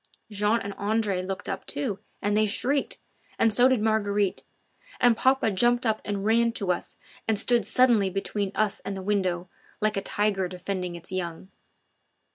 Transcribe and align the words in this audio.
Jean 0.31 0.59
and 0.61 0.73
Andre 0.79 1.21
looked 1.21 1.47
up, 1.47 1.63
too, 1.63 1.99
and 2.23 2.35
they 2.35 2.47
shrieked, 2.47 2.97
and 3.37 3.53
so 3.53 3.67
did 3.67 3.79
Marguerite, 3.83 4.41
and 4.99 5.15
papa 5.15 5.51
jumped 5.51 5.85
up 5.85 6.01
and 6.03 6.25
ran 6.25 6.51
to 6.53 6.71
us 6.71 6.97
and 7.27 7.37
stood 7.37 7.67
suddenly 7.67 8.09
between 8.09 8.51
us 8.55 8.79
and 8.79 8.97
the 8.97 9.03
window 9.03 9.47
like 9.79 9.97
a 9.97 10.01
tiger 10.01 10.47
defending 10.47 10.95
its 10.95 11.11
young. 11.11 11.49